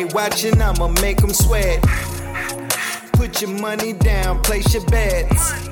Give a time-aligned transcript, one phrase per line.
[0.00, 1.82] they watching, I'ma make them sweat.
[3.12, 5.68] Put your money down, place your bets.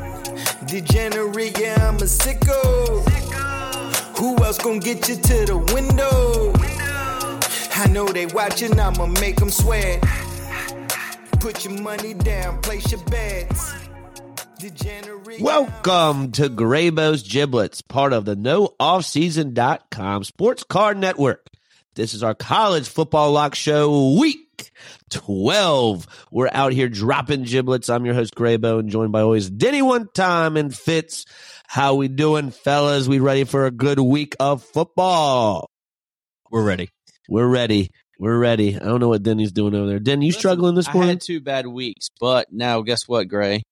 [0.66, 3.08] Degenerate, yeah, I'm a sicko.
[4.18, 6.52] Who else gonna get you to the window?
[7.74, 10.04] I know they watching, I'ma make them sweat.
[11.40, 13.72] Put your money down, place your bets.
[14.58, 15.40] Degenerate.
[15.40, 21.48] Welcome to Graybo's Giblets, part of the NoOffSeason.com Sports Card Network.
[21.98, 24.70] This is our college football lock show week
[25.10, 26.06] 12.
[26.30, 27.90] We're out here dropping giblets.
[27.90, 31.24] I'm your host, Graybo, and joined by always Denny one time and Fitz.
[31.66, 33.08] How we doing, fellas?
[33.08, 35.68] We ready for a good week of football?
[36.52, 36.90] We're ready.
[37.28, 37.90] We're ready.
[38.20, 38.76] We're ready.
[38.76, 39.98] I don't know what Denny's doing over there.
[39.98, 43.64] Denny, you struggling this I had two bad weeks, but now guess what, Gray?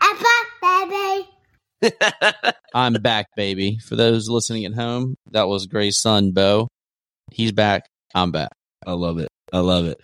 [0.00, 2.52] I'm back, baby.
[2.74, 3.76] I'm back, baby.
[3.76, 6.70] For those listening at home, that was Gray's son, Bo.
[7.30, 7.88] He's back.
[8.14, 8.52] I'm back.
[8.86, 9.28] I love it.
[9.52, 10.00] I love it.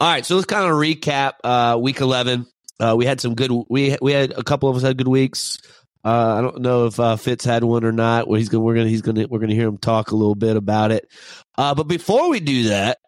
[0.00, 2.46] All right, so let's kind of recap uh, week eleven.
[2.80, 3.50] Uh, we had some good.
[3.68, 5.58] We we had a couple of us had good weeks.
[6.04, 8.28] Uh, I don't know if uh, Fitz had one or not.
[8.28, 10.56] Well, he's gonna we're gonna he's gonna we're gonna hear him talk a little bit
[10.56, 11.08] about it.
[11.56, 12.98] Uh, but before we do that,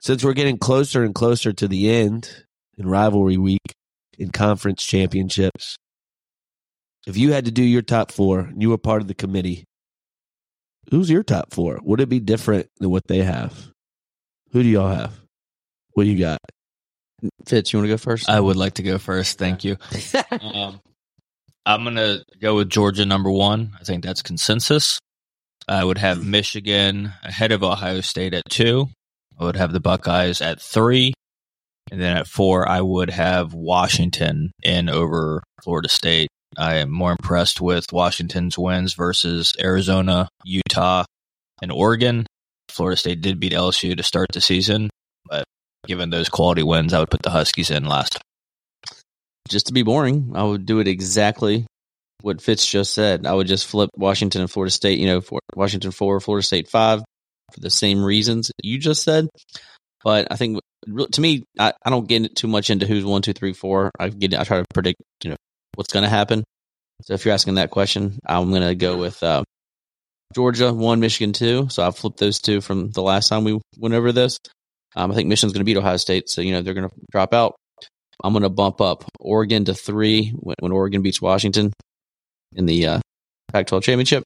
[0.00, 2.28] since we're getting closer and closer to the end
[2.76, 3.74] in rivalry week
[4.18, 5.76] in conference championships,
[7.06, 9.64] if you had to do your top four and you were part of the committee,
[10.90, 11.78] who's your top four?
[11.82, 13.68] Would it be different than what they have?
[14.52, 15.12] Who do y'all have?
[15.94, 16.38] What do you got?
[17.46, 18.28] Fitz, you want to go first?
[18.28, 19.38] I would like to go first.
[19.38, 19.76] Thank you.
[20.40, 20.80] um,
[21.64, 23.72] I'm going to go with Georgia number one.
[23.80, 24.98] I think that's consensus.
[25.68, 28.88] I would have Michigan ahead of Ohio State at two.
[29.38, 31.14] I would have the Buckeyes at three.
[31.90, 36.28] And then at four, I would have Washington in over Florida State.
[36.58, 41.04] I am more impressed with Washington's wins versus Arizona, Utah,
[41.60, 42.26] and Oregon.
[42.68, 44.90] Florida State did beat LSU to start the season,
[45.28, 45.44] but
[45.86, 48.18] given those quality wins, I would put the Huskies in last.
[49.48, 51.66] just to be boring, I would do it exactly
[52.22, 53.26] what Fitz just said.
[53.26, 56.68] I would just flip Washington and Florida State, you know, for Washington four, Florida State
[56.68, 57.00] five,
[57.52, 59.28] for the same reasons you just said.
[60.04, 60.60] But I think
[61.12, 63.90] to me, I, I don't get too much into who's one, two, three, four.
[63.98, 65.36] I get I try to predict, you know,
[65.74, 66.44] what's going to happen.
[67.02, 69.42] So if you're asking that question, I'm going to go with uh,
[70.34, 71.68] Georgia one, Michigan two.
[71.68, 74.38] So I've flipped those two from the last time we went over this.
[74.94, 76.94] Um, I think Michigan's going to beat Ohio State, so you know they're going to
[77.10, 77.54] drop out.
[78.22, 81.72] I'm going to bump up Oregon to three when, when Oregon beats Washington
[82.54, 83.00] in the uh,
[83.52, 84.24] Pac-12 championship,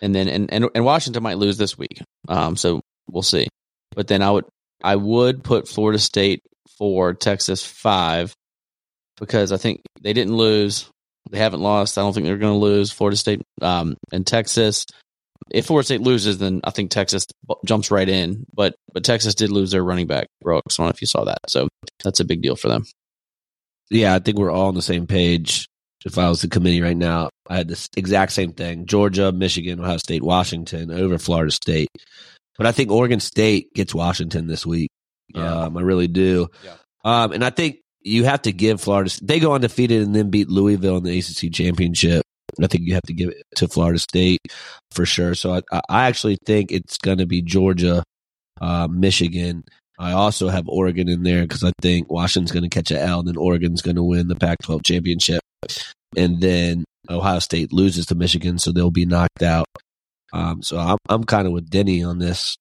[0.00, 2.02] and then and, and and Washington might lose this week.
[2.28, 3.48] Um, so we'll see.
[3.94, 4.44] But then I would
[4.82, 6.42] I would put Florida State
[6.78, 8.34] four, Texas five,
[9.22, 10.90] because I think they didn't lose.
[11.30, 11.96] They haven't lost.
[11.96, 12.90] I don't think they're going to lose.
[12.90, 14.84] Florida State um, and Texas.
[15.52, 17.26] If Florida State loses, then I think Texas
[17.64, 18.44] jumps right in.
[18.52, 20.78] But but Texas did lose their running back Brooks.
[20.78, 21.38] I don't know if you saw that.
[21.46, 21.68] So
[22.02, 22.84] that's a big deal for them.
[23.90, 25.66] Yeah, I think we're all on the same page.
[26.04, 29.78] If I was the committee right now, I had this exact same thing: Georgia, Michigan,
[29.78, 31.90] Ohio State, Washington over Florida State.
[32.58, 34.90] But I think Oregon State gets Washington this week.
[35.32, 35.62] Yeah.
[35.62, 36.48] Um, I really do.
[36.64, 36.74] Yeah.
[37.04, 39.10] Um, and I think you have to give Florida.
[39.22, 42.22] They go undefeated and then beat Louisville in the ACC championship.
[42.62, 44.40] I think you have to give it to Florida State
[44.90, 45.34] for sure.
[45.34, 48.02] So I, I actually think it's going to be Georgia,
[48.60, 49.64] uh, Michigan.
[49.98, 53.20] I also have Oregon in there because I think Washington's going to catch an L,
[53.20, 55.42] and then Oregon's going to win the Pac-12 championship,
[56.16, 59.66] and then Ohio State loses to Michigan, so they'll be knocked out.
[60.32, 62.56] Um, so I'm I'm kind of with Denny on this.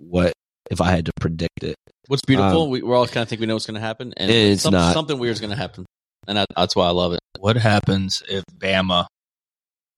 [0.00, 0.32] What
[0.70, 1.76] if I had to predict it?
[2.08, 4.12] What's beautiful, Um, we, we're all kind of think we know what's going to happen,
[4.16, 4.94] and It's some- not.
[4.94, 5.86] something weird is going to happen,
[6.26, 7.20] and I, that's why I love it.
[7.38, 9.06] What happens if Bama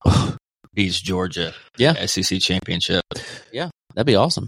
[0.74, 3.02] beats Georgia Yeah, SEC championship
[3.52, 4.46] Yeah, that'd be awesome.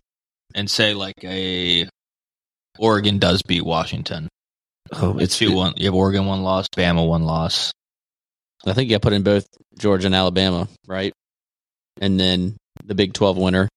[0.54, 1.88] and say like a
[2.78, 4.28] Oregon does beat Washington?
[4.92, 5.74] Oh, It's two one.
[5.76, 7.72] You have Oregon one loss, Bama one loss.
[8.66, 9.46] I think you got put in both
[9.78, 11.12] Georgia and Alabama, right?
[12.00, 13.68] And then the Big Twelve winner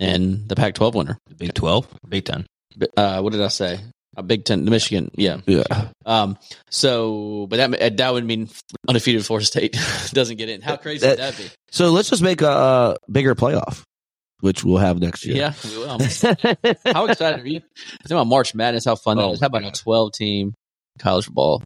[0.00, 1.18] and the Pac twelve winner.
[1.36, 2.46] Big Twelve, Big Ten.
[2.96, 3.80] Uh, what did I say?
[4.16, 5.38] A Big Ten, the Michigan, yeah.
[5.46, 5.62] Yeah.
[6.06, 6.38] Um.
[6.70, 8.48] So, but that that would mean
[8.88, 9.76] undefeated Florida State
[10.12, 10.60] doesn't get in.
[10.60, 11.44] How crazy That- would that be?
[11.70, 13.82] So let's just make a, uh bigger playoff,
[14.40, 15.36] which we'll have next year.
[15.36, 15.98] Yeah, we will.
[16.92, 17.60] How excited are you?
[17.76, 18.84] Think about March Madness.
[18.86, 19.40] How fun that Oh is.
[19.40, 20.54] How about a twelve team
[20.98, 21.62] college football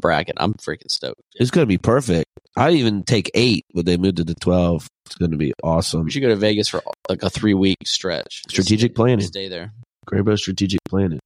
[0.00, 0.36] bracket?
[0.38, 1.20] I'm freaking stoked.
[1.34, 2.26] It's going to be perfect.
[2.56, 4.88] I'd even take eight, but they moved it to 12.
[5.06, 6.04] It's going to be awesome.
[6.04, 8.42] We should go to Vegas for like a three week stretch.
[8.44, 9.20] Just Strategic planning.
[9.26, 9.72] Stay there.
[10.08, 11.20] Graybo strategic planning.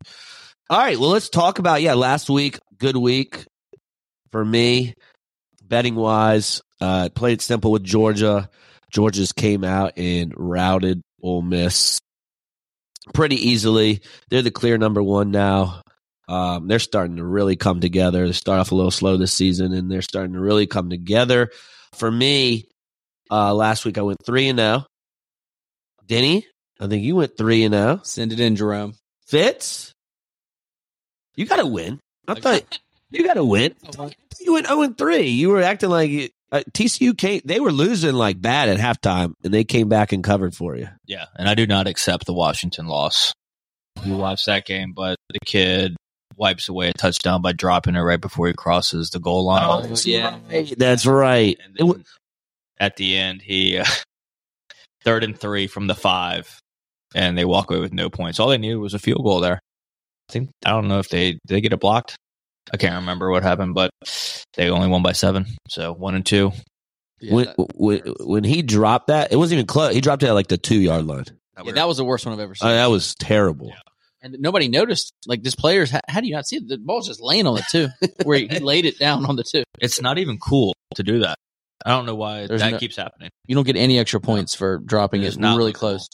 [0.68, 0.98] All right.
[0.98, 3.44] Well, let's talk about, yeah, last week, good week
[4.32, 4.94] for me,
[5.62, 6.62] betting wise.
[6.80, 8.48] Uh, played simple with Georgia.
[8.90, 12.00] Georgia's came out and routed Ole Miss.
[13.14, 14.00] pretty easily.
[14.30, 15.82] They're the clear number one now.
[16.30, 18.24] Um, they're starting to really come together.
[18.26, 21.50] They start off a little slow this season, and they're starting to really come together.
[21.94, 22.68] For me,
[23.30, 24.86] uh, last week I went three and zero.
[26.06, 26.46] Denny,
[26.80, 28.00] I think you went three and zero.
[28.04, 28.94] Send it in, Jerome.
[29.26, 29.92] Fitz,
[31.36, 31.98] you got to win.
[32.28, 32.78] I thought
[33.10, 33.74] you got to win.
[34.40, 35.28] You went zero and three.
[35.28, 37.40] You were acting like you- uh, TCU came.
[37.44, 40.88] They were losing like bad at halftime, and they came back and covered for you.
[41.06, 43.32] Yeah, and I do not accept the Washington loss.
[44.04, 45.96] You watched that game, but the kid
[46.40, 49.94] wipes away a touchdown by dropping it right before he crosses the goal line.
[50.04, 50.38] yeah.
[50.76, 51.56] That's right.
[51.64, 51.96] And It wa-
[52.80, 53.84] at the end, he uh,
[55.04, 56.58] third and three from the five,
[57.14, 58.40] and they walk away with no points.
[58.40, 59.60] All they needed was a field goal there.
[60.28, 62.16] I think I don't know if they did they get it blocked.
[62.72, 63.90] I can't remember what happened, but
[64.54, 66.52] they only won by seven, so one and two.
[67.20, 69.92] Yeah, when, when when he dropped that, it wasn't even close.
[69.92, 71.24] He dropped it at like the two yard line.
[71.64, 72.68] yeah, that was the worst one I've ever Uh, seen.
[72.70, 73.72] that was terrible.
[74.22, 75.12] And nobody noticed.
[75.26, 76.68] Like this players, how, how do you not see it?
[76.68, 77.88] The ball's just laying on the two,
[78.24, 79.64] where he, he laid it down on the two.
[79.78, 81.36] It's not even cool to do that.
[81.84, 83.30] I don't know why There's that no- keeps happening.
[83.46, 86.08] You don't get any extra points for dropping It's it not really close.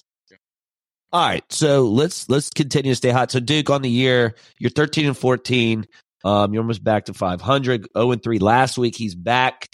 [1.13, 3.31] All right, so let's let's continue to stay hot.
[3.31, 5.87] So Duke on the year, you're 13 and 14.
[6.25, 7.87] Um, you're almost back to 500.
[7.97, 8.97] 0 and 3 last week.
[8.97, 9.69] He's back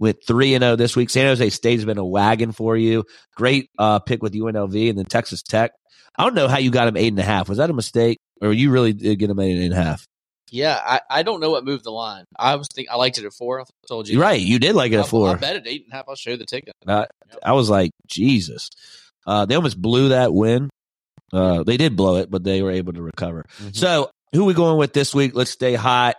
[0.00, 1.10] with 3 and 0 this week.
[1.10, 3.04] San Jose State's been a wagon for you.
[3.36, 5.72] Great uh, pick with UNLV and then Texas Tech.
[6.16, 7.48] I don't know how you got him eight and a half.
[7.48, 10.06] Was that a mistake, or you really did get him eight and a half?
[10.50, 12.26] Yeah, I, I don't know what moved the line.
[12.38, 13.60] I was think I liked it at four.
[13.62, 14.38] I told you right.
[14.40, 15.28] You did like it at four.
[15.28, 16.04] I'll bet at eight and a half.
[16.08, 16.74] I'll show you the ticket.
[16.86, 17.06] Uh,
[17.42, 18.68] I was like, Jesus.
[19.26, 20.68] Uh, they almost blew that win.
[21.32, 23.46] Uh, they did blow it, but they were able to recover.
[23.62, 23.74] Mhm.
[23.74, 25.32] So, who we going with this week?
[25.34, 26.16] Let's stay hot.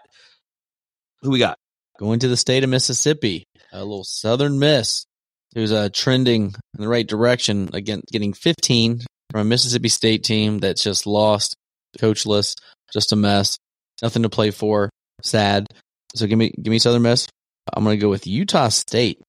[1.21, 1.57] Who we got?
[1.99, 5.05] Going to the state of Mississippi, a little Southern Miss,
[5.53, 7.69] who's uh, trending in the right direction.
[7.73, 9.01] Again, getting 15
[9.33, 11.57] from a Mississippi State team that's just lost,
[11.97, 12.55] coachless,
[12.93, 13.57] just a mess,
[14.03, 14.91] nothing to play for.
[15.23, 15.65] Sad.
[16.15, 17.27] So give me give me Southern Miss.
[17.73, 19.19] I'm going to go with Utah State,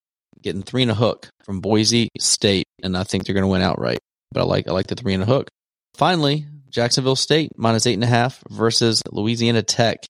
[0.42, 3.62] getting three and a hook from Boise State, and I think they're going to win
[3.62, 4.00] outright.
[4.30, 5.48] But I like I like the three and a hook.
[5.96, 10.04] Finally, Jacksonville State minus eight and a half versus Louisiana Tech.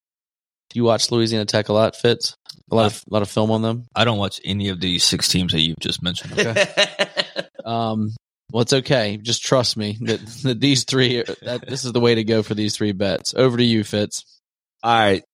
[0.70, 2.34] Do you watch Louisiana Tech a lot, Fitz?
[2.72, 3.84] A lot of a lot of film on them.
[3.94, 6.32] I don't watch any of these six teams that you've just mentioned.
[7.64, 8.14] Um,
[8.54, 9.16] well, it's okay.
[9.16, 12.54] Just trust me that, that these three, that this is the way to go for
[12.54, 13.34] these three bets.
[13.34, 14.24] Over to you, Fitz.
[14.80, 15.24] All right.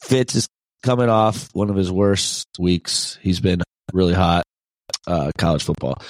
[0.00, 0.48] Fitz is
[0.82, 3.18] coming off one of his worst weeks.
[3.20, 3.60] He's been
[3.92, 4.44] really hot,
[5.06, 6.02] uh, college football.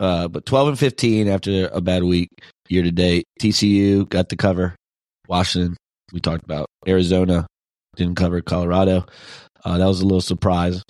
[0.00, 2.30] Uh, but 12 and 15 after a bad week
[2.70, 3.26] year to date.
[3.38, 4.74] TCU got the cover.
[5.28, 5.76] Washington,
[6.10, 6.68] we talked about.
[6.88, 7.46] Arizona
[7.96, 9.04] didn't cover Colorado.
[9.62, 10.82] Uh, that was a little surprise.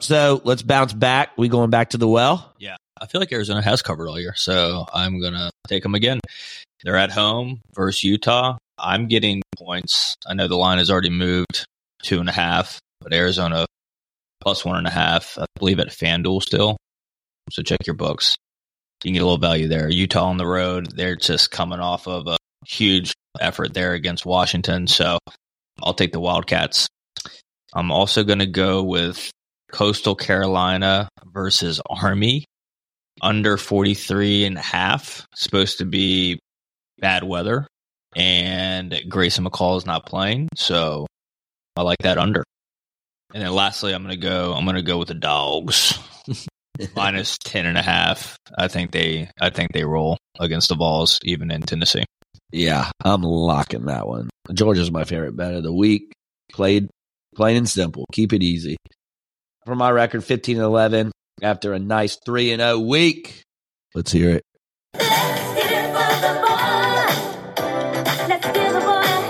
[0.00, 1.36] So let's bounce back.
[1.36, 2.52] We going back to the well?
[2.58, 2.76] Yeah.
[3.00, 6.20] I feel like Arizona has covered all year, so I'm gonna take them again.
[6.84, 8.58] They're at home versus Utah.
[8.78, 10.14] I'm getting points.
[10.26, 11.66] I know the line has already moved
[12.02, 13.66] two and a half, but Arizona
[14.40, 15.38] plus one and a half.
[15.38, 16.76] I believe at FanDuel still.
[17.50, 18.36] So check your books.
[19.02, 19.88] You can get a little value there.
[19.88, 20.92] Utah on the road.
[20.94, 22.36] They're just coming off of a
[22.66, 24.86] huge effort there against Washington.
[24.86, 25.18] So
[25.82, 26.86] I'll take the Wildcats.
[27.72, 29.30] I'm also going to go with
[29.72, 32.44] Coastal Carolina versus Army
[33.20, 35.26] under 43 and a half.
[35.34, 36.38] Supposed to be
[36.98, 37.66] bad weather.
[38.14, 40.48] And Grayson McCall is not playing.
[40.54, 41.06] So
[41.76, 42.44] I like that under.
[43.34, 45.98] And then lastly, I'm going to go, I'm going to go with the dogs
[46.96, 48.36] minus 10 and a half.
[48.56, 52.04] I think they, I think they roll against the Vols even in Tennessee.
[52.52, 54.28] Yeah, I'm locking that one.
[54.52, 56.12] Georgia's my favorite bet of the week.
[56.52, 56.90] Played
[57.34, 58.04] plain and simple.
[58.12, 58.76] Keep it easy.
[59.66, 63.42] For my record, 15 and 11 after a nice 3 and 0 week.
[63.94, 64.42] Let's hear it.
[64.94, 65.08] Let's
[65.54, 67.66] get it for the boy.
[68.28, 69.20] Let's give the boy a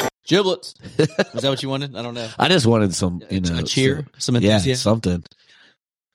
[0.00, 0.08] hand.
[0.26, 0.74] Giblets.
[0.98, 1.08] Is
[1.42, 1.94] that what you wanted?
[1.96, 2.28] I don't know.
[2.38, 5.22] I just wanted some, you know, a cheer, some some- yeah, something.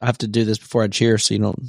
[0.01, 1.67] I have to do this before I cheer, so you don't.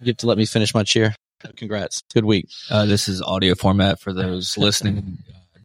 [0.00, 1.14] You have to let me finish my cheer.
[1.56, 2.02] Congrats.
[2.12, 2.48] Good week.
[2.70, 5.18] Uh, this is audio format for those listening.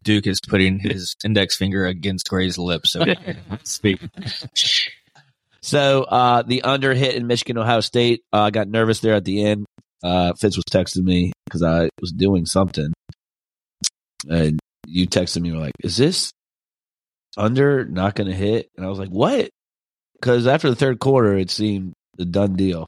[0.04, 2.92] Duke is putting his index finger against Gray's lips.
[2.92, 3.04] So
[3.64, 4.00] speak.
[5.62, 8.22] So uh, the under hit in Michigan, Ohio State.
[8.32, 9.66] Uh, got nervous there at the end.
[10.02, 12.92] Uh, Fitz was texting me because I was doing something,
[14.28, 15.52] and you texted me.
[15.52, 16.30] Were like, "Is this
[17.36, 19.48] under not going to hit?" And I was like, "What?"
[20.20, 22.86] Because after the third quarter, it seemed a done deal,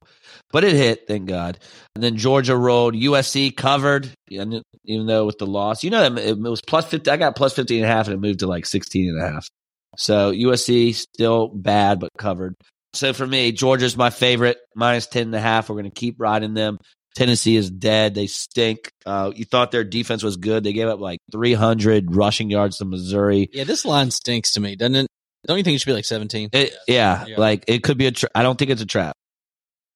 [0.52, 1.06] but it hit.
[1.06, 1.58] Thank God.
[1.94, 2.94] And then Georgia rolled.
[2.94, 7.10] USC covered, even though with the loss, you know, it was plus fifty.
[7.10, 9.28] I got plus 15 and a half, and it moved to like 16 and a
[9.28, 9.48] half.
[9.96, 12.54] So USC still bad, but covered.
[12.92, 15.68] So for me, Georgia's my favorite, minus 10 and a half.
[15.68, 16.78] We're going to keep riding them.
[17.14, 18.14] Tennessee is dead.
[18.14, 18.90] They stink.
[19.06, 20.64] Uh, you thought their defense was good.
[20.64, 23.48] They gave up like 300 rushing yards to Missouri.
[23.52, 25.06] Yeah, this line stinks to me, doesn't it?
[25.46, 26.50] Don't you think it should be like 17?
[26.52, 27.36] It, yeah, Yeah.
[27.38, 28.10] like it could be a.
[28.10, 29.14] Tra- I don't think it's a trap.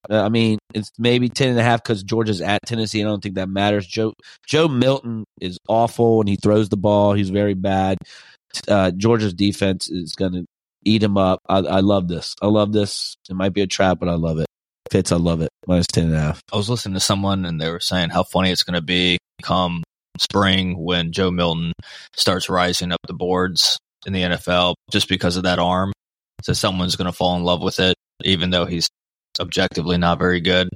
[0.08, 3.00] Uh, I mean, it's maybe 10 and a half because Georgia's at Tennessee.
[3.02, 3.86] I don't think that matters.
[3.86, 4.14] Joe
[4.46, 7.12] Joe Milton is awful when he throws the ball.
[7.12, 7.98] He's very bad.
[8.66, 10.44] Uh, Georgia's defense is going to
[10.84, 11.40] eat him up.
[11.48, 12.34] I, I love this.
[12.40, 13.14] I love this.
[13.28, 14.46] It might be a trap, but I love it.
[14.90, 15.50] Fitz, I love it.
[15.66, 16.40] Minus 10 and a half.
[16.52, 19.18] I was listening to someone and they were saying how funny it's going to be
[19.42, 19.84] come
[20.18, 21.72] spring when Joe Milton
[22.16, 25.92] starts rising up the boards in the NFL just because of that arm.
[26.42, 28.88] So someone's going to fall in love with it, even though he's
[29.38, 30.68] objectively not very good.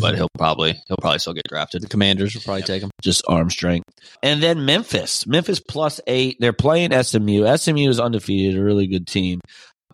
[0.00, 1.80] But he'll probably he'll probably still get drafted.
[1.80, 2.90] The Commanders will probably take him.
[3.00, 3.86] just arm strength.
[4.22, 6.36] And then Memphis, Memphis plus eight.
[6.40, 7.56] They're playing SMU.
[7.56, 9.40] SMU is undefeated, a really good team.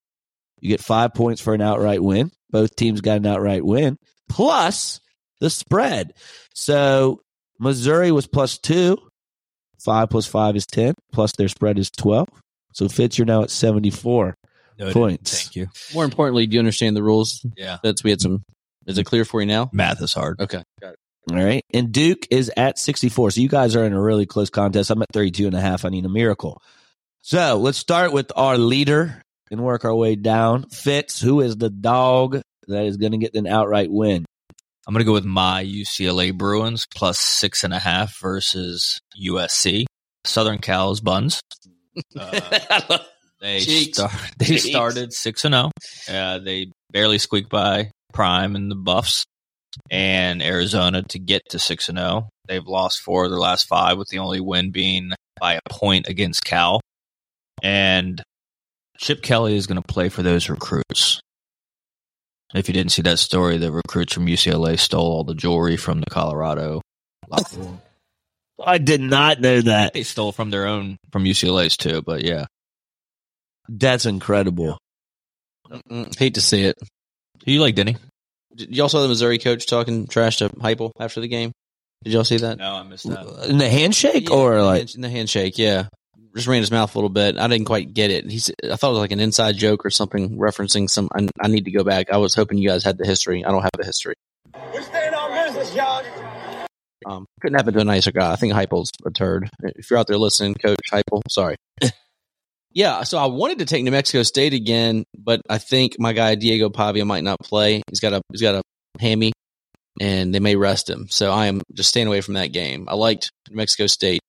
[0.58, 2.32] You get five points for an outright win.
[2.49, 3.99] Both teams got an outright win,
[4.30, 5.00] plus
[5.40, 6.14] the spread.
[6.54, 7.20] So
[7.61, 8.97] Missouri was plus two.
[9.85, 12.26] Five plus five is 10, plus their spread is 12.
[12.73, 14.35] So Fitz, you're now at 74
[14.78, 14.92] Noted.
[14.94, 15.42] points.
[15.42, 15.66] Thank you.
[15.92, 17.44] More importantly, do you understand the rules?
[17.54, 17.76] Yeah.
[17.82, 18.44] That's we had some.
[18.87, 19.68] Is it clear for you now?
[19.75, 20.40] Math is hard.
[20.40, 20.62] Okay.
[20.80, 20.99] Got it.
[21.31, 21.63] All right.
[21.75, 23.33] And Duke is at 64.
[23.33, 24.91] So you guys are in a really close contest.
[24.91, 25.85] I'm at 32 and a half.
[25.85, 26.63] I need a miracle.
[27.23, 29.21] So let's start with our leader
[29.51, 30.65] and work our way down.
[30.71, 34.25] Fitz, who is the dog that is going to get an outright win?
[34.87, 39.85] I'm going to go with my UCLA Bruins plus six and a half versus USC.
[40.25, 41.41] Southern Cal's buns.
[42.19, 42.99] Uh,
[43.41, 43.99] they Cheeks.
[43.99, 45.71] start, they started six and zero.
[46.09, 49.27] Uh, they barely squeaked by Prime and the Buffs
[49.90, 52.28] and Arizona to get to six and zero.
[52.47, 56.08] They've lost four of their last five, with the only win being by a point
[56.08, 56.80] against Cal.
[57.62, 58.23] And
[58.97, 61.20] Chip Kelly is going to play for those recruits.
[62.54, 66.00] If you didn't see that story, the recruits from UCLA stole all the jewelry from
[66.00, 66.80] the Colorado.
[67.28, 67.82] locker room.
[68.64, 69.92] I did not know that.
[69.92, 72.47] they stole from their own from UCLA's too, but yeah.
[73.68, 74.78] That's incredible.
[75.70, 76.76] Mm, hate to see it.
[77.44, 77.97] Who you like, Denny?
[78.55, 81.52] Did y'all saw the Missouri coach talking trash to Heupel after the game?
[82.05, 82.59] Did y'all see that?
[82.59, 83.49] No, I missed that.
[83.49, 85.59] In the handshake Yeah, or in like in the handshake?
[85.59, 85.88] Yeah,
[86.35, 87.38] just ran his mouth a little bit.
[87.38, 88.31] I didn't quite get it.
[88.31, 88.50] He's.
[88.64, 91.09] I thought it was like an inside joke or something referencing some.
[91.12, 92.11] I, I need to go back.
[92.11, 93.45] I was hoping you guys had the history.
[93.45, 94.14] I don't have the history.
[94.75, 96.05] We stand on business, y'all.
[97.07, 98.33] Um, couldn't happen to a nicer guy.
[98.33, 99.49] I think Heupel's a turd.
[99.62, 101.57] If you're out there listening, Coach Heupel, sorry.
[102.78, 106.37] yeah, so I wanted to take New Mexico State again, but I think my guy
[106.37, 107.82] Diego Pavia might not play.
[107.90, 108.62] He's got a he's got a
[109.00, 109.32] hammy,
[110.00, 111.08] and they may rest him.
[111.11, 112.87] So I am just staying away from that game.
[112.88, 114.20] I liked New Mexico State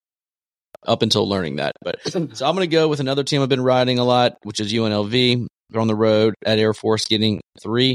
[0.84, 3.62] up until learning that, but so I'm going to go with another team I've been
[3.62, 5.46] riding a lot, which is UNLV.
[5.70, 7.94] They're on the road at Air Force, getting three.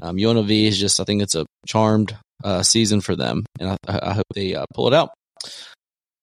[0.00, 4.00] Um, UNLV is just I think it's a charmed uh, season for them, and I,
[4.02, 5.10] I hope they uh, pull it out.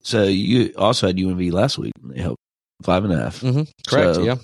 [0.01, 1.93] So you also had UNV last week.
[2.01, 2.41] They helped
[2.83, 3.41] five and a half.
[3.41, 3.63] Mm-hmm.
[3.87, 4.15] Correct.
[4.15, 4.35] So- yeah.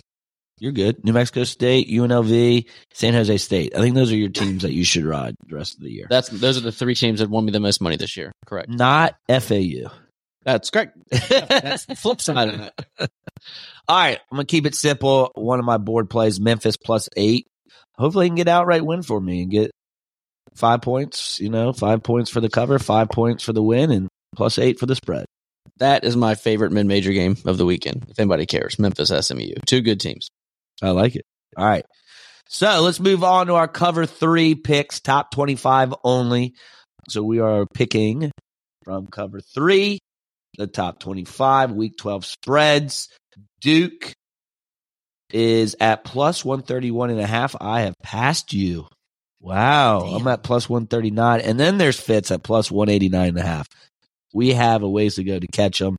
[0.59, 1.03] You're good.
[1.03, 3.75] New Mexico State, UNLV, San Jose State.
[3.75, 6.05] I think those are your teams that you should ride the rest of the year.
[6.09, 8.31] That's those are the three teams that won me the most money this year.
[8.45, 8.69] Correct.
[8.69, 9.89] Not FAU.
[10.45, 10.95] That's correct.
[11.09, 13.09] That's the flip side of it.
[13.89, 15.31] All right, I'm gonna keep it simple.
[15.35, 17.47] One of my board plays, Memphis plus eight.
[17.97, 19.71] Hopefully, he can get outright win for me and get
[20.55, 21.41] five points.
[21.41, 24.79] You know, five points for the cover, five points for the win, and plus eight
[24.79, 25.25] for the spread.
[25.77, 28.05] That is my favorite mid-major game of the weekend.
[28.09, 30.29] If anybody cares, Memphis SMU, two good teams.
[30.81, 31.25] I like it.
[31.57, 31.85] All right,
[32.47, 36.55] so let's move on to our cover three picks, top twenty-five only.
[37.09, 38.31] So we are picking
[38.83, 39.99] from cover three,
[40.57, 43.09] the top twenty-five, week twelve spreads.
[43.61, 44.13] Duke
[45.31, 47.55] is at plus 131 and a half.
[47.59, 48.87] I have passed you.
[49.41, 50.01] Wow.
[50.01, 51.41] I'm at plus 139.
[51.41, 53.67] And then there's Fitz at plus 189 and a half.
[54.33, 55.97] We have a ways to go to catch them.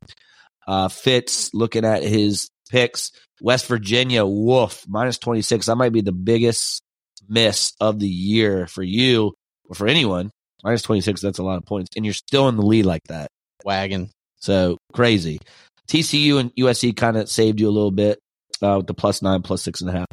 [0.67, 3.11] Uh, Fitz looking at his picks.
[3.41, 5.65] West Virginia, woof, minus 26.
[5.65, 6.81] That might be the biggest
[7.27, 9.33] miss of the year for you
[9.69, 10.31] or for anyone.
[10.63, 11.89] Minus 26, that's a lot of points.
[11.95, 13.27] And you're still in the lead like that.
[13.63, 14.09] Wagon.
[14.37, 15.39] So crazy.
[15.87, 18.19] TCU and USC kind of saved you a little bit
[18.61, 20.07] uh, with the plus nine, plus six and a half.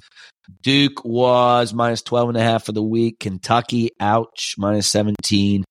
[0.62, 3.18] Duke was minus 12 and a half for the week.
[3.20, 5.64] Kentucky, ouch, minus 17.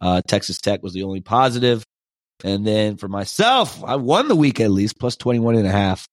[0.00, 1.84] Uh, Texas Tech was the only positive.
[2.42, 6.06] And then for myself, I won the week at least, plus 21 and a half.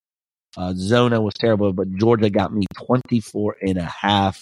[0.56, 4.42] Uh, Zona was terrible, but Georgia got me 24 and a half.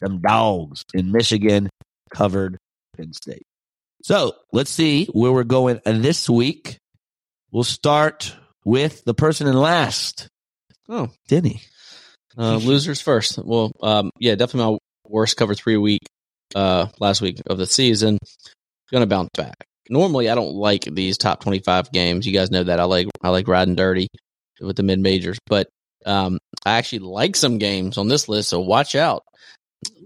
[0.00, 1.68] Them dogs in Michigan
[2.10, 2.56] covered
[2.96, 3.42] Penn State.
[4.02, 6.78] So let's see where we're going this week.
[7.52, 8.34] We'll start
[8.64, 10.28] with the person in last.
[10.88, 11.60] Oh, Denny.
[12.38, 13.38] Uh, losers first.
[13.38, 16.00] Well, um, yeah, definitely my worst cover three week
[16.54, 18.18] uh, last week of the season.
[18.90, 19.66] Going to bounce back.
[19.90, 22.26] Normally, I don't like these top twenty five games.
[22.26, 24.08] You guys know that I like I like riding dirty
[24.60, 25.68] with the mid majors, but
[26.06, 28.48] um, I actually like some games on this list.
[28.48, 29.24] So watch out.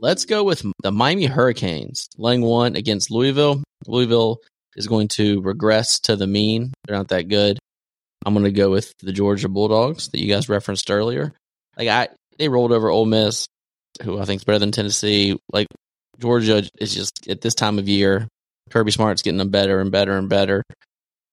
[0.01, 3.63] Let's go with the Miami Hurricanes laying one against Louisville.
[3.87, 4.39] Louisville
[4.77, 6.73] is going to regress to the mean.
[6.87, 7.59] They're not that good.
[8.25, 11.33] I'm going to go with the Georgia Bulldogs that you guys referenced earlier.
[11.77, 13.47] Like I, they rolled over Ole Miss,
[14.03, 15.39] who I think is better than Tennessee.
[15.53, 15.67] Like
[16.19, 18.29] Georgia is just at this time of year,
[18.75, 20.65] Kirby Smart's getting them better and better and better.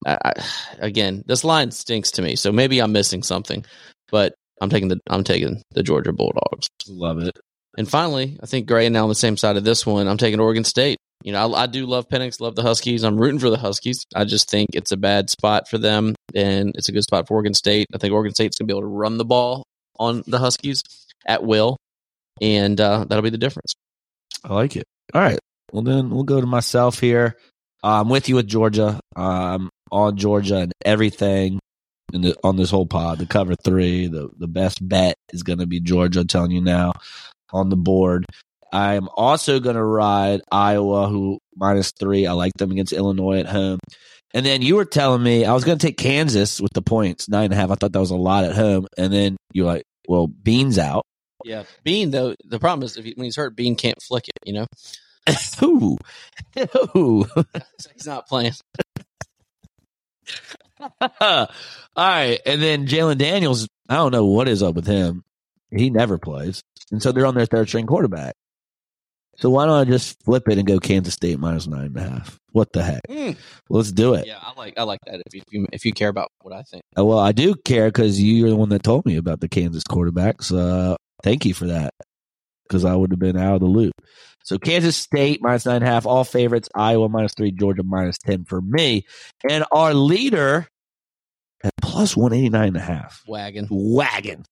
[0.05, 0.33] I, I,
[0.77, 3.65] again, this line stinks to me, so maybe I'm missing something,
[4.11, 6.67] but I'm taking the I'm taking the Georgia Bulldogs.
[6.87, 7.37] Love it.
[7.77, 10.07] And finally, I think Gray and now on the same side of this one.
[10.07, 10.97] I'm taking Oregon State.
[11.23, 13.03] You know, I, I do love Penix, love the Huskies.
[13.03, 14.05] I'm rooting for the Huskies.
[14.13, 17.35] I just think it's a bad spot for them, and it's a good spot for
[17.35, 17.87] Oregon State.
[17.93, 19.63] I think Oregon State's gonna be able to run the ball
[19.97, 20.83] on the Huskies
[21.25, 21.77] at will,
[22.39, 23.73] and uh, that'll be the difference.
[24.43, 24.85] I like it.
[25.15, 25.39] All right.
[25.71, 27.37] Well, then we'll go to myself here.
[27.83, 28.99] Uh, I'm with you with Georgia.
[29.15, 31.59] I'm on Georgia and everything
[32.13, 33.19] in the, on this whole pod.
[33.19, 36.21] The cover three, the, the best bet is going to be Georgia.
[36.21, 36.93] I'm telling you now
[37.51, 38.25] on the board.
[38.71, 42.25] I am also going to ride Iowa, who minus three.
[42.27, 43.79] I like them against Illinois at home.
[44.33, 47.27] And then you were telling me I was going to take Kansas with the points,
[47.27, 47.69] nine and a half.
[47.69, 48.87] I thought that was a lot at home.
[48.97, 51.03] And then you're like, well, Bean's out.
[51.43, 52.35] Yeah, Bean though.
[52.45, 54.37] The problem is if he, when he's hurt, Bean can't flick it.
[54.45, 54.67] You know,
[55.63, 55.97] Ooh.
[56.95, 57.25] Ooh.
[57.93, 58.53] he's not playing.
[61.01, 61.47] All
[61.97, 62.39] right.
[62.45, 65.23] And then Jalen Daniels, I don't know what is up with him.
[65.69, 66.61] He never plays.
[66.91, 68.33] And so they're on their third string quarterback.
[69.37, 72.01] So why don't I just flip it and go Kansas State minus nine and a
[72.01, 72.37] half?
[72.51, 73.01] What the heck?
[73.09, 73.37] Mm.
[73.69, 74.27] Let's do it.
[74.27, 75.21] Yeah, I like I like that.
[75.25, 77.55] If you, if you if you care about what I think, Uh, Well, I do
[77.55, 80.55] care because you're the one that told me about the Kansas quarterbacks.
[80.55, 81.91] Uh, thank you for that
[82.71, 83.91] because I would have been out of the loop.
[84.43, 86.69] So Kansas State minus nine and a half, all favorites.
[86.73, 89.05] Iowa minus three, Georgia minus 10 for me.
[89.49, 90.67] And our leader
[91.63, 93.21] at plus 189 and a half.
[93.27, 93.67] wagon.
[93.69, 94.45] Wagon.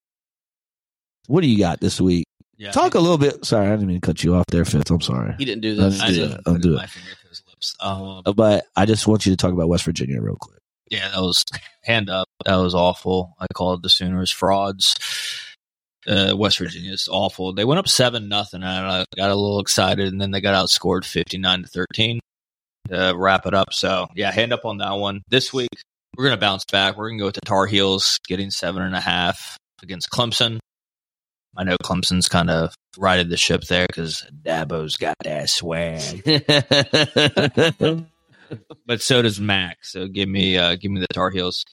[1.28, 2.26] What do you got this week?
[2.58, 3.46] Yeah, Talk a little bit.
[3.46, 4.92] Sorry, I didn't mean to cut you off there, Fitz.
[4.92, 5.34] I'm sorry.
[5.38, 6.02] He didn't do this.
[6.02, 6.34] I do didn't.
[6.46, 6.90] I'll put do it.
[6.90, 7.76] finger to his lips.
[7.80, 10.60] Um, Uh, But I just want you to talk about West Virginia real quick.
[10.92, 11.46] yeah, that was
[11.84, 12.28] hand up.
[12.46, 13.36] That was awful.
[13.40, 14.96] I called the Sooners frauds.
[16.08, 17.54] Uh, West Virginia is awful.
[17.54, 20.56] They went up seven nothing, and I got a little excited, and then they got
[20.56, 22.20] outscored fifty nine to thirteen
[22.90, 23.74] to wrap it up.
[23.74, 25.22] So yeah, hand up on that one.
[25.30, 25.70] This week
[26.18, 26.98] we're gonna bounce back.
[26.98, 30.60] We're gonna go with the Tar Heels, getting seven and a half against Clemson.
[31.58, 36.24] I know Clemson's kind of righted the ship there because Dabo's got that swag.
[38.86, 39.84] but so does Mack.
[39.84, 41.66] So give me uh, give me the Tar Heels.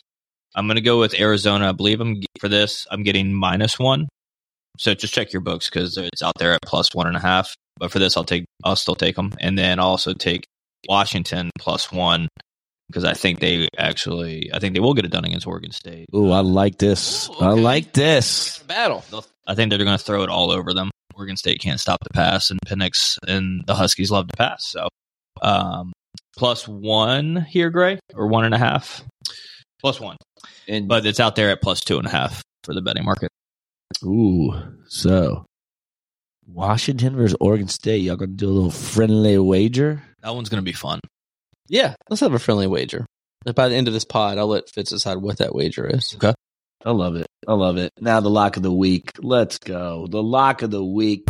[0.54, 1.68] I'm gonna go with Arizona.
[1.68, 2.86] I believe I'm for this.
[2.90, 4.08] I'm getting minus one.
[4.78, 7.54] So just check your books because it's out there at plus one and a half.
[7.78, 10.44] But for this, I'll take I'll still take them, and then I'll also take
[10.88, 12.28] Washington plus one
[12.88, 16.06] because I think they actually I think they will get it done against Oregon State.
[16.14, 17.28] Ooh, I like this.
[17.40, 18.58] I like this.
[18.60, 19.04] Battle.
[19.10, 20.90] They'll- I think they're going to throw it all over them.
[21.14, 24.66] Oregon State can't stop the pass, and Penix and the Huskies love to pass.
[24.66, 24.88] So,
[25.40, 25.92] um,
[26.36, 29.04] plus one here, Gray, or one and a half,
[29.80, 30.16] plus one,
[30.66, 33.30] And but it's out there at plus two and a half for the betting market.
[34.04, 34.52] Ooh,
[34.88, 35.46] so
[36.46, 38.02] Washington versus Oregon State.
[38.02, 40.02] Y'all gonna do a little friendly wager?
[40.26, 40.98] That one's going to be fun.
[41.68, 43.06] Yeah, let's have a friendly wager.
[43.54, 46.16] By the end of this pod, I'll let Fitz decide what that wager is.
[46.16, 46.34] Okay.
[46.84, 47.28] I love it.
[47.46, 47.92] I love it.
[48.00, 49.12] Now the lock of the week.
[49.20, 50.08] Let's go.
[50.08, 51.26] The lock of the week.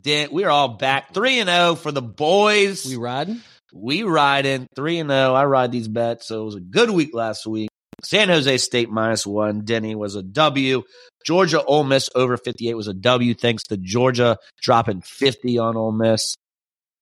[0.00, 1.12] Dan, we're all back.
[1.14, 2.86] 3 and 0 for the boys.
[2.86, 3.40] We riding?
[3.74, 5.34] We riding 3 and 0.
[5.34, 7.68] I ride these bets, so it was a good week last week.
[8.04, 9.64] San Jose State minus 1.
[9.64, 10.82] Denny was a W.
[11.26, 15.92] Georgia Ole Miss over 58 was a W thanks to Georgia dropping 50 on Ole
[15.92, 16.36] Miss.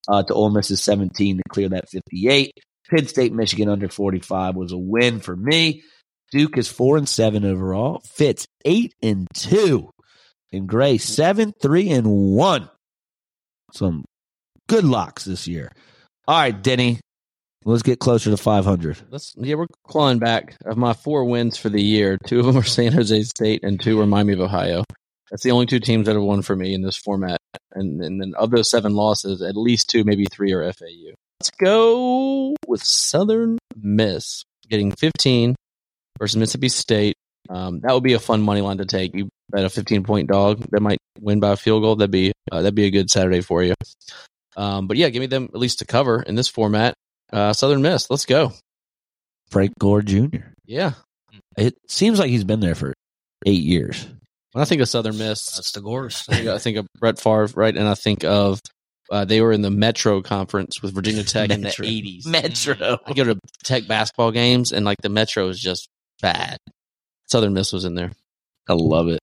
[0.09, 2.53] Uh, to Ole Miss's 17 to clear that 58.
[2.91, 5.83] Penn State, Michigan under 45 was a win for me.
[6.33, 8.03] Duke is four and seven overall.
[8.05, 9.91] Fitz eight and two.
[10.53, 12.69] And Gray seven, three, and one.
[13.75, 14.05] Some
[14.69, 15.71] good locks this year.
[16.29, 17.01] All right, Denny.
[17.65, 18.99] Let's get closer to 500.
[19.11, 20.57] Let's yeah, we're clawing back.
[20.65, 23.81] Of my four wins for the year, two of them are San Jose State and
[23.81, 24.85] two are Miami of Ohio.
[25.31, 27.39] That's the only two teams that have won for me in this format.
[27.73, 31.15] And and then of those seven losses, at least two, maybe three are FAU.
[31.41, 35.55] Let's go with Southern Miss getting 15
[36.19, 37.17] versus Mississippi State.
[37.49, 39.15] Um, that would be a fun money line to take.
[39.15, 41.97] You bet a 15 point dog that might win by a field goal.
[41.97, 43.75] That'd be uh, that'd be a good Saturday for you.
[44.57, 46.95] Um, but yeah, give me them at least to cover in this format.
[47.33, 48.53] Uh, Southern Miss, let's go.
[49.51, 50.39] Frank Gore Jr.
[50.65, 50.93] Yeah,
[51.57, 52.95] It seems like he's been there for
[53.47, 54.07] eight years.
[54.53, 56.25] When I think of Southern Miss, That's the Gores.
[56.29, 57.75] I think, I think of Brett Favre, right?
[57.77, 58.61] And I think of
[59.11, 62.27] uh, they were in the Metro Conference with Virginia Tech in the 80s.
[62.27, 62.99] Metro.
[63.07, 65.89] I go to Tech basketball games, and like the Metro is just
[66.21, 66.59] bad.
[67.31, 68.13] Southern Miss was in there.
[68.69, 69.21] I love it.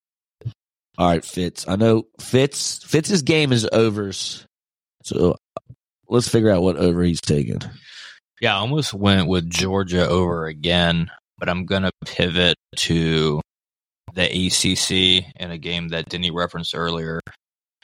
[0.98, 1.68] All right, Fitz.
[1.68, 4.46] I know Fitz Fitz's game is overs.
[5.10, 5.36] So
[6.08, 7.62] let's figure out what over he's taking.
[8.42, 13.42] Yeah, I almost went with Georgia over again, but I'm going to pivot to
[14.14, 17.20] the ACC in a game that Denny referenced earlier.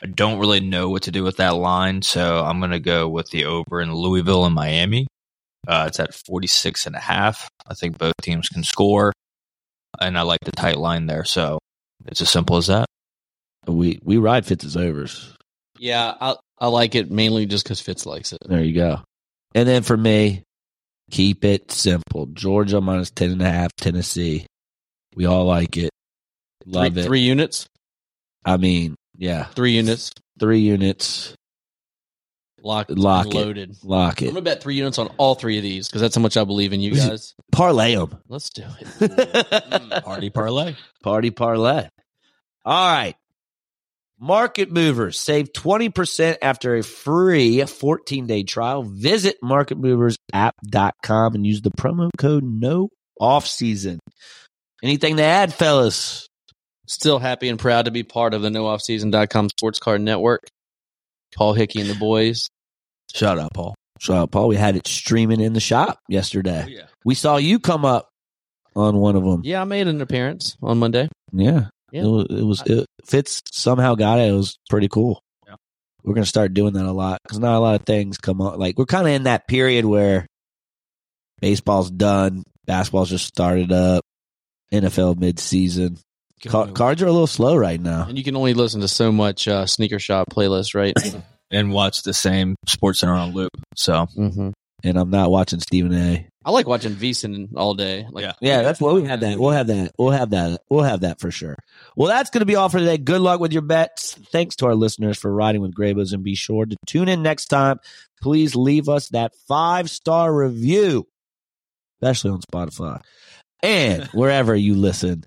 [0.03, 3.09] I don't really know what to do with that line, so I'm going to go
[3.09, 5.07] with the over in Louisville and Miami.
[5.67, 7.49] Uh, it's at 46 and a half.
[7.67, 9.11] I think both teams can score,
[9.99, 11.57] and I like the tight line there, so
[12.05, 12.85] it's as simple as that.
[13.67, 15.33] We we ride Fitz's overs.
[15.79, 18.39] Yeah, I I like it mainly just because Fitz likes it.
[18.45, 19.01] There you go.
[19.53, 20.43] And then for me,
[21.11, 22.27] keep it simple.
[22.27, 24.45] Georgia minus ten and a half, Tennessee.
[25.15, 25.91] We all like it.
[26.65, 27.05] Love three, it.
[27.05, 27.67] Three units.
[28.43, 29.45] I mean, yeah.
[29.45, 30.11] Three units.
[30.39, 31.35] Three units.
[32.61, 32.91] Locked.
[32.91, 33.37] Lock and it.
[33.37, 33.75] loaded.
[33.83, 36.35] Lock I'm gonna bet three units on all three of these because that's how much
[36.35, 37.35] I believe in you guys.
[37.51, 38.17] Parlay them.
[38.27, 38.87] Let's do it.
[39.75, 40.75] Mm, party parlay.
[41.03, 41.87] Party parlay.
[42.65, 43.15] All right.
[44.25, 48.81] Market Movers save 20% after a free 14 day trial.
[48.81, 52.89] Visit marketmoversapp.com and use the promo code no
[53.21, 53.99] off season.
[54.81, 56.27] Anything to add, fellas?
[56.87, 60.41] Still happy and proud to be part of the nooffseason.com sports card network.
[61.35, 62.49] Paul Hickey and the boys.
[63.13, 63.75] Shout out, Paul.
[63.99, 66.63] Shout out, Paul, we had it streaming in the shop yesterday.
[66.65, 66.87] Oh, yeah.
[67.05, 68.09] We saw you come up
[68.75, 69.41] on one of them.
[69.43, 71.09] Yeah, I made an appearance on Monday.
[71.31, 71.67] Yeah.
[71.95, 72.03] Yeah.
[72.03, 74.27] It was, it was it, Fitz somehow got it.
[74.27, 75.21] It was pretty cool.
[75.47, 75.55] Yeah.
[76.03, 78.41] We're going to start doing that a lot because not a lot of things come
[78.41, 78.57] up.
[78.57, 80.27] Like, we're kind of in that period where
[81.39, 84.03] baseball's done, basketball's just started up,
[84.73, 86.01] NFL midseason.
[86.45, 88.07] Ca- cards are a little slow right now.
[88.09, 90.93] And you can only listen to so much uh, sneaker shop playlist, right?
[91.51, 93.51] And watch the same Sports Center on loop.
[93.75, 94.49] So mm-hmm.
[94.85, 96.27] And I'm not watching Stephen A.
[96.45, 98.05] I like watching VSiN all day.
[98.11, 98.33] Like, Yeah.
[98.39, 99.39] Yeah, that's what we have that.
[99.39, 99.93] We'll have that.
[99.97, 100.61] We'll have that.
[100.69, 101.55] We'll have that for sure.
[101.95, 102.99] Well, that's going to be all for today.
[102.99, 104.13] Good luck with your bets.
[104.31, 107.47] Thanks to our listeners for riding with Graybos and be sure to tune in next
[107.47, 107.79] time.
[108.21, 111.07] Please leave us that five star review,
[111.99, 113.01] especially on Spotify
[113.63, 115.23] and wherever you listen.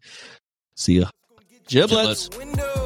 [0.77, 1.11] See ya.
[1.67, 2.31] giblets.
[2.39, 2.78] Window.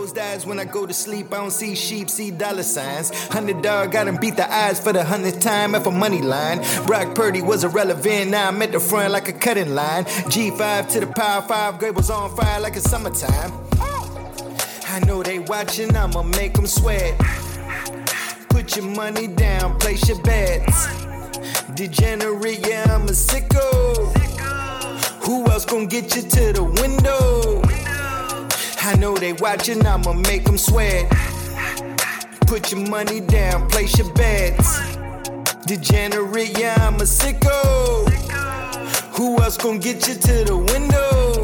[0.00, 1.30] Closed eyes when I go to sleep.
[1.30, 3.10] I don't see sheep, see dollar signs.
[3.28, 6.62] Hundred dog got him beat the eyes for the hundredth time at a money line.
[6.86, 8.30] Brock Purdy was irrelevant.
[8.30, 10.06] Now I'm at the front like a cutting line.
[10.32, 11.78] G5 to the power five.
[11.78, 13.52] Grade was on fire like a summertime.
[14.88, 15.94] I know they watching.
[15.94, 17.18] I'ma make them sweat.
[18.48, 20.86] Put your money down, place your bets.
[21.74, 24.16] Degenerate, yeah, I'm a sicko.
[25.26, 27.89] Who else gonna get you to the window?
[28.82, 31.06] I know they watching, I'ma make them sweat.
[32.46, 34.80] Put your money down, place your bets.
[35.66, 38.08] Degenerate, yeah, I'm a sicko.
[39.16, 41.39] Who else gonna get you to the window?